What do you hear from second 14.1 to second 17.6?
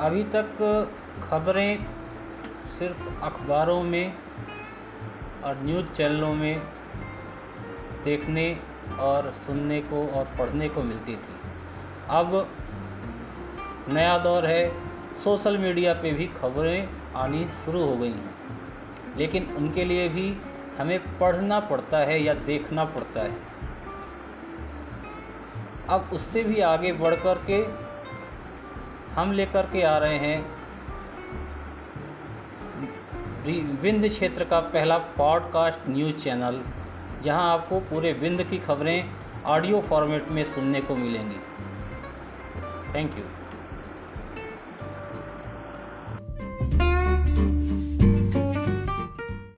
दौर है, social media पे भी खबरें आनी